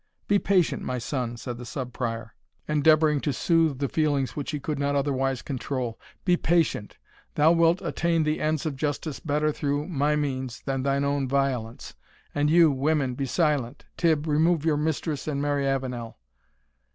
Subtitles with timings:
[0.27, 2.33] "Be patient, my son," said the Sub Prior,
[2.67, 6.97] endeavouring to soothe the feelings which he could not otherwise control, "be patient
[7.35, 11.93] thou wilt attain the ends of justice better through my means than thine own violence
[12.33, 16.17] And you, women, be silent Tibb, remove your mistress and Mary Avenel."